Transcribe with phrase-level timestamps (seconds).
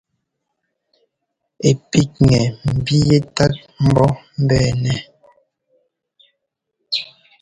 [1.67, 2.39] Ɛ píkŋɛ
[2.75, 3.53] mbí yɛ́tát
[3.85, 4.09] mbɔ́
[4.41, 4.93] mbɛɛnɛ.